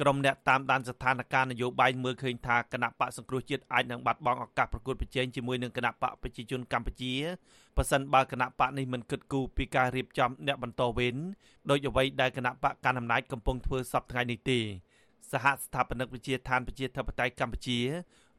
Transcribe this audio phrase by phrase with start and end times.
[0.00, 7.12] ក្រុមអ្នកតាមដានស្ថានភាពនយោបាយមើលឃើញថាគណៈបកសង្គ្រោះជាតិអាចនឹងបាត់បង់ឱកាសប្រកួតប្រជែងជាមួយនឹងគណៈបកប្រជាជនកម្ពុជា
[7.76, 11.16] ប៉ះសិនបើគណៈបកនេះមិនគិតគូរពីការរៀបចំអ្នកបន្តវេន
[11.70, 14.58] ដោយអ្វីដែលគណៈបកកណ្ដាលអំណាចកំពុងធ្វើសពថ្ងៃនេះទេ
[15.32, 17.78] សហស្ថាបនិកវិជាឋានប្រជាធិបតេយ្យកម្ពុជា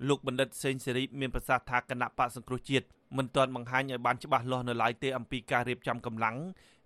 [0.07, 2.85] លោកបណ្ឌិតសេងសេរីមានប្រសាសន៍ថាគណៈបកសង្គ្រោះជាតិ
[3.17, 6.37] មិនទាន់បង្ហាញឲ្យបានច្បាស់លាស់នៅឡើយទេអំពីការរៀបចំកម្លាំង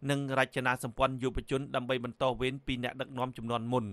[0.10, 3.86] និងរចនាសម្ព័ន្ធយុវជនដើម្បីបន្តវេនពីអ្នកដឹកនាំចំនួនមុន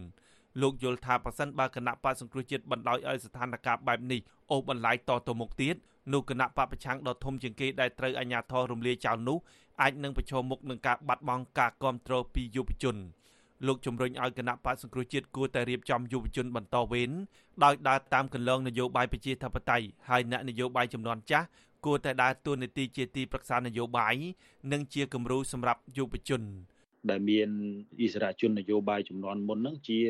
[0.60, 4.20] លោកយល់ថាប្រសិនបើគណៈបកសង្គ្រោះជាតិបណ្ដោយឲ្យស្ថានភាពបែបនេះ
[4.50, 5.76] អូសបន្លាយតទៅមុខទៀត
[6.12, 9.38] នោះគណៈបកប្រឆាំងដ៏ធំជាងគេដែលត្រូវអាជ្ញាធររំលាយចោលនោះ
[9.82, 12.96] អាចនឹងប្រឈមមុខនឹងការបាត់បង់ការគ្រប់គ្រងពីយុវជន
[13.66, 17.10] លោកជំរុញឲ្យគណៈបកសង្គ្រោះជាតិគួរតែរៀបចំយុវជនបន្តវេន
[17.64, 21.46] ដោយដើរតាមគន្លងនយោបាយប្រជាធិបតេយ្យហើយអ្នកនយោបាយចំនួនចាស់
[21.84, 24.14] គួរតែដើរតួនាទីជាទីប្រឹក្សានយោបាយ
[24.72, 26.42] និងជាគំរូសម្រាប់យុវជន
[27.10, 27.48] ដែលមាន
[28.00, 30.00] អិសរាជជននយោបាយចំនួនមុនហ្នឹងជា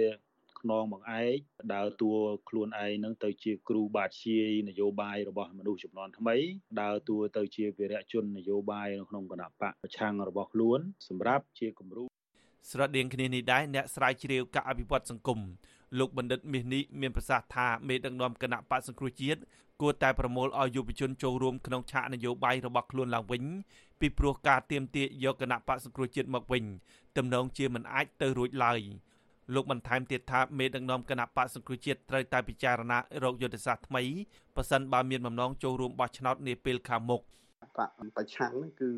[0.62, 1.39] ខ្នងបង្អែក
[1.75, 2.12] ដើរតួ
[2.48, 6.36] ខ្លួនឯងនឹងទៅជាគ្រូបាធ្យាយនយោបាយរបស់មនុស្សចំនួនថ្មី
[6.81, 12.05] ដើរតួទៅជាវីរៈជននយោបាយនៅក្នុងគណៈបកប្រឆាំងរបស់ខ្លួន សម្រាប់ជាគំរូ
[12.70, 15.41] ស្រដៀងគ្នានេះដែរអ្នកស្រាវជ្រាវការអភិវឌ្ឍសង្គម
[15.98, 19.41] លោកបណ្ឌិតមាសនេះមានប្រសាសន៍ថាមេដឹកនាំគណៈបកសង្គ្រោះជាតិ
[19.81, 23.42] គួរតែប្រមូលឲ្យយុវជនចូលរួមក្នុងឆាកនយោបាយរបស់ខ្លួនឡើងវិញ
[24.01, 26.64] ពីព្រោះការទៀមទាយកគណៈបកសង្គ្រោះជាតិមកវិញ
[27.17, 28.81] ទំនងជាមិនអាចទៅរួចឡើយ
[29.55, 34.03] លោកបន្ថែមទៀតថាមេដឹកនាំគណៈបកសង្គ្រោះជាតិត្រូវតែពិចារណារកយុទ្ធសាស្ត្រថ្មី
[34.57, 37.21] ប៉ះសិនបើមានបំណងចូលរួមបោះឆ្នោតនាពេលខាងមុខ
[37.79, 38.91] បកប្រឆាំងគឺ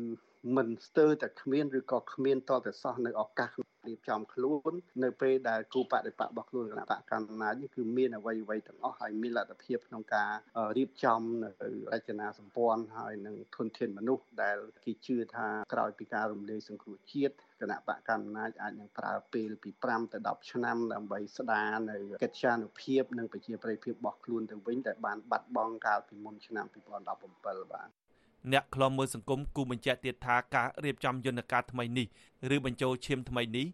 [0.55, 3.49] មិនស្ទើរតែគ្មានឬក៏គ្មានតតែសោះនៅឱកាស
[3.87, 10.31] រៀបចំខ្លួននៅពេលដែលគូបដិបករបស់ខ្លួនគណៈបកកណ្ដាលអំណាចនេះគឺមានអ្វីអ្វីទាំងអស់ហើយមានលទ្ធភាពក្នុងការ
[10.77, 11.49] រៀបចំនៅ
[11.93, 28.04] រចនាសម្ព័ន្ធហើយនឹងធនធានមនុស្សដែលគេជឿថាក្រោយពីការរំលាយសង្គ្រោះជាតិគណៈបកកណ្ដាលអំណាចអាចនឹងប្រើពេលពី5ទៅ10ឆ្នាំដើម្បីស្ដារនៅកិត្យានុភាពនិងប្រជាប្រិយភាពរបស់ខ្លួនទៅវិញដែលបានបាត់បង់កាលពីមុនឆ្នាំ2017បាទ
[28.51, 32.07] អ្នកខ្លំមើលសង្គមគូបញ្ជាក់ទៀតថាការរៀបចំយន្តការថ្មីនេះ
[32.55, 33.65] ឬបញ្ចូលឈាមថ្មីនេះ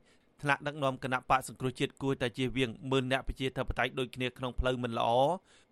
[0.42, 5.10] ថ្នាក់ដឹកនាំគណៈបកសង្គ្រោះជាតិគួរតែជៀសវាងមើលអ្នកប្រជាធិបតេយ្យដូចគ្នាក្នុងផ្លូវមិនល្អ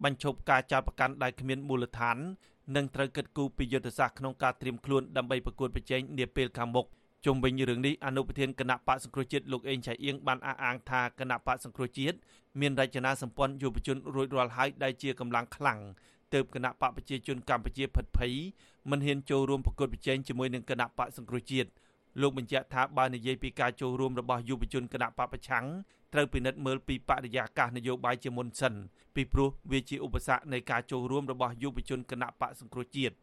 [0.04, 2.18] បញ្ឈប់ការចោទប្រកាន់ដែលគ្មានមូលដ្ឋាន
[2.76, 6.86] និងត្រូវគិតគូរពីយុទ្ធសាស្ត្រក្នុងការត្រៀមខ្លួនដើម្បីប្រកួតប្រជែងនាពេលខាងមុខ
[7.26, 12.18] ជុំវិញរឿងនេះអនុប្រធានគណៈបកសង្គ្រោះជាតិលោកអេងឆៃអៀងបានអះអាងថាគណៈបកសង្គ្រោះជាតិ
[12.59, 15.80] មានរចនាសម្ព័ន្ធយុវជនរួចរាល់ហើយដែលជាកម្លាំងខ្លាំង
[16.34, 18.34] ទើបគណៈបកប្រជាជនកម្ពុជាផិតភ័យ
[18.90, 21.69] មិនហ៊ានចូលរួមប្រកួតប្រជែងជាមួយនឹងគណៈបកសង្គ្រោះជាតិ
[22.22, 25.66] លោកបញ្ជាក់ថាបើនិយាយពីការចូលរួមរបស់យុវជនគណៈបកប្រឆាំង
[26.13, 28.73] ត្រូវពិនិត្យមើលពីបរិយាកាសនយោបាយជាមុនសិន
[29.16, 33.16] ពីព្រោះវាជាឧបសគ្គនៃការចូលរួមរបស់យុវជនគណៈបកសង្គ្រោះជាតិ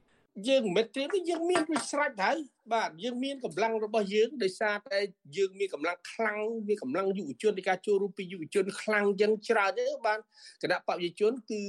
[0.49, 2.39] យើងមិនត្រៀមទេយើងមានវាស្រេចហើយ
[2.73, 5.01] បាទយើងមានកម្លាំងរបស់យើងដោយសារតែ
[5.37, 10.19] យើងមានកម្លាំងខ្លាំងមានកម្លាំងយុវជននៃការចូលរួមពីយុវជនខ្លាំងយ៉ាងច្រើនទេបាទ
[10.63, 11.63] គណៈបព្វជិជនគឺ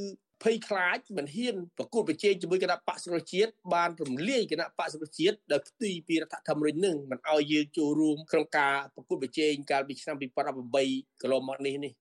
[0.43, 11.93] ភ័យខ្លាចមិនហ៊ានប្រកួតប្រជែងជាមួយគណៈបកសង្គ្រោះជាតិបានរំលាយគណៈបកសង្គ្រោះជាតិដោយផ្ទុយពីរដ្ឋធម្មនុញ្ញនឹងមិនឲ្យយើងចូលរួមក្នុងការប្រកួតប្រជែងកាលពីឆ្នាំ2018កន្លងមកនេះនេះ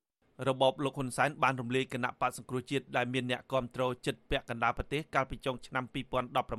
[0.49, 5.85] របបលោកហ៊ុនសែនបានរំលាយគណៈបកសង្គ្រោះជាតិដែលមានអ្នកគ្រប់គ្រងចិត្តពាក់កណ្ដាលប្រទេសកាលពីចុងឆ្នាំ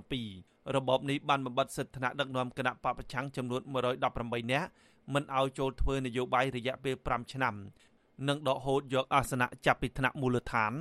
[0.02, 4.70] 2017របបនេះបានបំបត្តិសិទ្ធិថ្នាក់ដឹកនាំគណៈបកប្រឆាំងចំនួន118នាក់
[5.14, 7.56] មិនឲ្យចូលធ្វើនយោបាយរយៈពេល5ឆ្នាំ
[8.28, 10.74] និងដកហូតយកអាសនៈចាប់ពីថ្នាក់មូលដ្ឋាន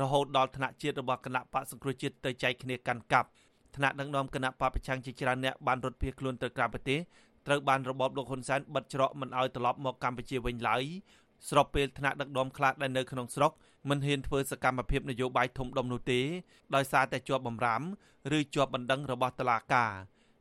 [0.00, 3.28] រហូតដល់ថ្នាក់ជាតិរបស់គណៈបកសង្គ្រោះជាតិទៅចែកគ្នាកាន់កាប់
[3.76, 7.00] ថ្នាក់ដឹកនាំគណៈបកប្រឆាំងជាច្រើនអ្នកបានរត់ភៀសខ្លួនទៅក្រៅប្រទេស
[7.46, 10.84] ត្រូវបានរបបលោកហ៊ុនសែនបិទច្រកមិនឲ្យត្រឡប់មកកម្ពុជាវិញឡើយ
[11.48, 13.52] ស្របពេលថ្នាក់ដឹកនាំខ្លះដែលនៅក្នុងស្រុក
[13.88, 16.20] មិនហ៊ានធ្វើសកម្មភាពនយោបាយធំដុំនោះទេ
[16.74, 17.82] ដោយសារតែជាប់បំរាម
[18.38, 19.90] ឬជាប់បណ្ដឹងរបស់តុលាការ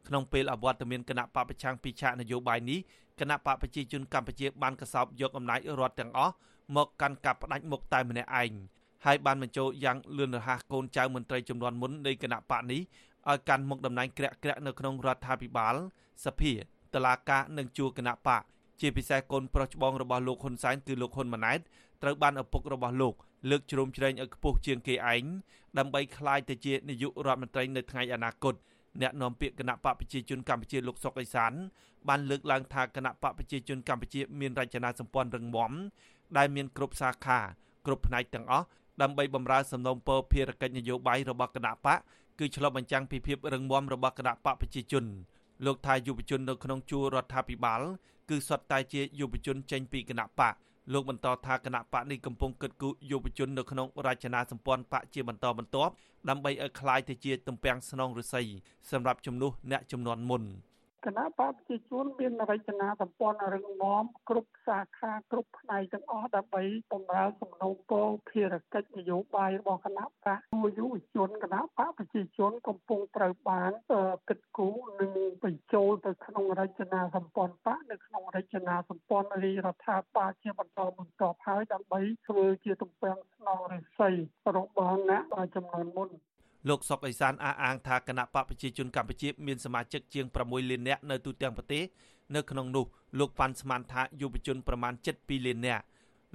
[0.08, 2.80] ក្នុងពេលអវត្តមានគណៈបពប្រឆាំងពីឆាកនយោបាយនេះ
[3.20, 6.34] គណៈបកប្រជាជនកម្ពុជាបានកសោបយកអំណាចរដ្ឋទាំងអស់
[6.76, 8.52] មកកាន់កាប់ផ្ដាច់មុខតែម្នាក់ឯង
[9.06, 12.82] ហើយបានបញ្ចូលយ៉ាងលឿនរហ័សកូនចៅមន្ត្រីចំនួនមុននៃគណៈបកនេះ
[13.30, 15.76] ឲ្យកាន់មុខតំណែងក្រាក់ក្រាក់នៅក្នុងរដ្ឋាភិបាល
[16.26, 16.54] សភា
[16.94, 18.44] តឡាការនិងជួរគណៈបក
[18.82, 21.60] ជាពិសេសកូនប្រុសច្បងរបស់លោកហ៊ុនសែនគឺលោកហ៊ុនម៉ាណែត
[22.04, 23.16] ត្រូវបានឪពុករបស់លោក
[23.50, 25.24] លើកជ្រោមជ្រែងឲ្យខ្ពស់ជាងគេឯង
[25.78, 28.56] ដើម្បីក្លាយទៅជានាយករដ្ឋមន្ត្រីនៅថ្ងៃអនាគត
[29.02, 31.54] អ្នកនាំពាក្យគណៈបកប្រជាជនកម្ពុជាលោកសុកអេសាន
[32.10, 35.72] បានលើកឡើងថាគណៈបកប្រជាជនកម្ពុជាមានរចនាសម្ព័ន្ធរឹងមាំ
[36.38, 37.40] ដែលមានគ្រប់សាខា
[37.86, 38.66] គ្រប់ផ្នែកទាំងអស់
[39.02, 42.00] ដើម្បីបម្រើសំណូមពរភារកិច្ចនយោបាយរបស់គណៈបក
[42.40, 45.06] គឺឆ្លុះបញ្ចាំងពីភាពរឹងមាំរបស់គណៈបកប្រជាជន
[45.67, 47.83] លោកថាយុវជននៅក្នុងជួររដ្ឋាភិបាល
[48.29, 50.55] គឺសុទ្ធតែជាយុវជនចេញពីគណៈបក
[50.93, 55.93] លោកបន្តថាគណៈបកនេះកំពុងគិតគូរយុវជននៅក្នុងរចនាសម្ព័ន្ធបកជាបន្តបន្ទាប់
[56.29, 58.43] ដើម្បីឲ្យคล้ายទៅជាទំពាំងស្នងឫស្សី
[58.91, 60.43] សម្រាប់ជំនួសអ្នកចំនួនមុន
[61.06, 66.64] គណៈបកប្រជាជនមានរចនាសម្ព័ន្ធរឹងមាំគ្រប់សាខាគ្រប់ផ្នែកទាំងអស់ដើម្បី
[66.94, 70.30] បម្រើសំណូមពរភារកិច្ចនយោបាយរបស់គណៈបក
[70.78, 73.72] យុវជនគណៈបកប្រជាជនកំពុងត្រូវបាន
[74.30, 75.12] គិតគូរនិង
[75.44, 84.16] បញ្ចូលទៅក្នុងរចនាសម្ព័ន្ធបកនៅក្នុងរចនាសម្ព័ន្ធរាជរដ្ឋាភិបាលជាបន្តបន្ទាប់ហើយដើម្បីធ្វើជាទំពាំងស្នងរិស័យ
[84.56, 85.24] របស់អ្នក
[85.56, 86.10] ចំនួនមុន
[86.70, 91.84] លោកសុកអេសានអះអាងថាគណៈបកប្រជាជនកម្ពុជាមានសមាជិកជាង6លាននាក់នៅទូទាំងប្រទេស
[92.36, 92.86] នៅក្នុងនោះ
[93.20, 95.84] លោកប៉ាន់ស្មានថាយុវជនប្រមាណ7លាននាក់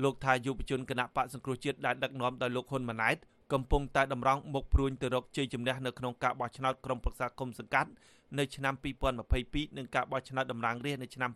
[0.02, 3.16] លោកថាយុវជនគណៈបកសង្គ្រោះជាតិដែលដឹកនាំដោយលោកហ៊ុនម៉ាណែត
[3.52, 7.90] កំពុងតែតម្រង់មុខព្រួញទៅរកជ័យជំនះនៅក្នុងការបោះឆ្នោតក្រុមប្រឹក្សាគុំសង្កាត់
[8.38, 8.74] នៅឆ្នាំ
[9.24, 11.30] 2022និងការបោះឆ្នោតតំណាងរាស្ត្រនៅឆ្នាំ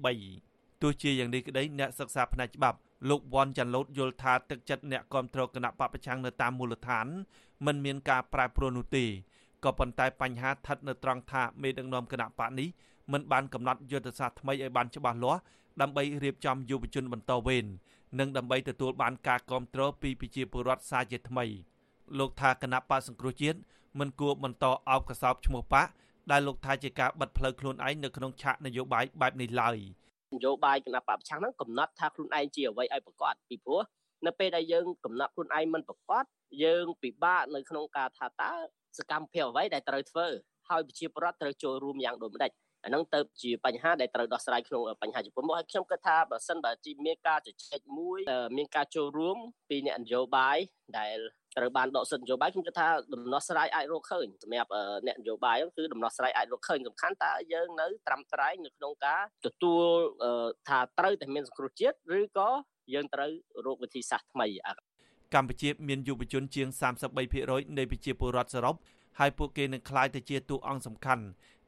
[0.00, 2.78] 2023ទោះជាយ៉ាងនេះក្តីអ្នកសិក្សាផ្នែកច្បាប់
[3.08, 7.06] លោកវ៉ាន់ចាន់ឡូតយល់ថាទឹកចិត្តអ្នកគ្រប់គ្រងគណៈបពប្រឆាំងនៅតាមមូលដ្ឋាន
[7.66, 9.04] មិនមានការប្រែប្រួលនោះទេ
[9.64, 12.68] ក៏ប៉ុន្តែបញ្ហាស្ថិតនៅត្រង់ថាមេដឹកនាំគណៈបកនេះ
[13.12, 15.40] មិនបានកំណត់យុទ្ធសាស្ត្រថ្មីឲ្យបានច្បាស់លាស់
[15.80, 17.64] ដើម្បីរៀបចំយុវជនបន្តវេន
[18.18, 21.44] និងដើម្បីទទួលបានការគ្រប់គ្រងពីប្រជាពលរដ្ឋសាជាថ្មី
[22.18, 23.58] លោកថាគណៈបកសង្គ្រោះជាតិ
[23.98, 25.88] មិនគួរបន្តអោបកសោបឈ្មោះបក
[26.30, 29.80] ដែលលោកថាជាការបិទផ្លូវខ្លួនឯងនៅក្នុងឆាកនយោបាយបែបនេះឡើយន
[30.44, 33.82] យោបាយគណៈបកប្រឆាំងហ្នឹងកំណត់ថាខ្លួនឯងជាអ្វីឲ្យប្រកាសពីព្រោះ
[34.26, 36.24] នៅពេលដែលយើងកំណត់ខ្លួនឯងមិនប្រកាស
[36.64, 38.52] យើងពិបាកនៅក្នុងការថាតើ
[38.98, 40.26] សកម្មភាពអ្វីដែលត្រូវធ្វើ
[40.68, 42.50] ហើយប្រជាពលរដ្ឋត្រូវចូលរួមយ៉ាងដូចម្ដេច
[42.84, 48.18] អាហ្នឹងទៅជាបញ្ហាដែលត្រូវដោះស្រាយក្នុងបញ្ហាចំពោះមកហើយខ្ញុំគិតថាបើសិនបើជីមានការជជែកមួយ
[48.56, 49.36] មានការចូលរួម
[49.68, 50.58] ពីអ្នកនយោបាយ
[50.98, 51.18] ដែល
[51.58, 54.70] ត្រូវបានដកសិទ្ធិនយោបាយខ្ញុំគិតថាដំណោះស្រាយអាចរកឃើញសម្រាប់
[55.06, 59.84] អ្នកនយោបាយគឺដំណោះស្រាយអាចរកឃើញសំខាន់តើយើងនៅត្រាំត្រែងនៅក្នុងការទទួល
[60.68, 62.48] ថាត្រូវតែមានសង្គ្រោះជាតិឬក៏
[62.94, 63.30] យើងត្រូវ
[63.66, 64.46] រកវិធីសាស្ត្រថ្មី
[65.34, 66.68] កម្ពុជាមានយុវជនជាង
[67.22, 68.74] 33%នៃប្រជាពលរដ្ឋសរុប
[69.18, 71.24] ហើយពួកគេនឹងក្លាយទៅជាតួអង្គសំខាន់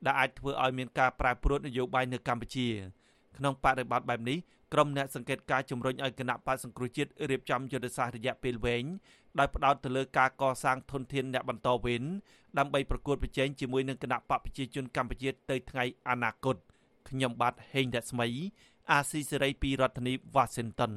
[0.06, 2.68] ដែលអាចធ្វើឲ្យមានការប្រែប្រួលនយោបាយនៅកម្ពុជា
[3.36, 4.38] ក្នុងបរិបទបែបនេះ
[4.72, 8.84] ក្រុមអ្នកសង្កេតការជំរុញឲ្យគណៈបកសង្គ្រោះជាតិរៀបចំយុទ្ធសាស្ត្ររយៈពេលវែង
[9.38, 12.04] ដោយផ្ដោតទៅលើការកសាងធនធានអ្នកបន្តវេន
[12.58, 16.56] ដើម្បីប្រកួតប្រជែងជាមួយនឹងគណៈបកប្រជាជនកម្ពុជាទៅថ្ងៃអនាគត
[17.08, 18.28] ខ្ញុំបាទហេងរស្មី
[18.90, 20.94] អាស៊ីសេរីពីរដ្ឋធានី Washington